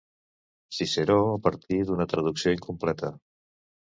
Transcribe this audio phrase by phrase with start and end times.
[0.77, 3.15] Ciceró, a partir d'una traducció incompleta.